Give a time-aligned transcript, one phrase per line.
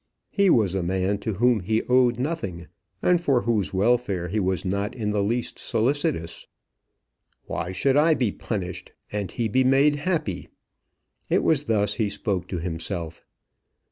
[0.31, 2.65] He was a man to whom he owed nothing,
[3.03, 6.47] and for whose welfare he was not in the least solicitous.
[7.45, 10.47] "Why should I be punished and he be made happy?"
[11.29, 13.23] It was thus he spoke to himself.